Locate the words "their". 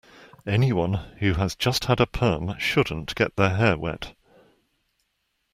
3.35-3.55